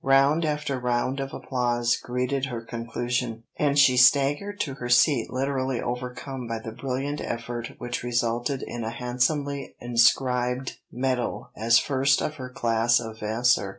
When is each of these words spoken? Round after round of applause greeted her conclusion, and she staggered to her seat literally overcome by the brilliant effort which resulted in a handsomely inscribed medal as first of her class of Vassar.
Round 0.03 0.45
after 0.45 0.79
round 0.79 1.19
of 1.19 1.31
applause 1.31 1.95
greeted 1.95 2.45
her 2.45 2.63
conclusion, 2.63 3.43
and 3.59 3.77
she 3.77 3.97
staggered 3.97 4.59
to 4.61 4.73
her 4.73 4.89
seat 4.89 5.29
literally 5.31 5.79
overcome 5.79 6.47
by 6.47 6.57
the 6.57 6.71
brilliant 6.71 7.21
effort 7.21 7.73
which 7.77 8.01
resulted 8.01 8.63
in 8.65 8.83
a 8.83 8.89
handsomely 8.89 9.75
inscribed 9.79 10.79
medal 10.91 11.51
as 11.55 11.77
first 11.77 12.19
of 12.19 12.37
her 12.37 12.49
class 12.49 12.99
of 12.99 13.19
Vassar. 13.19 13.69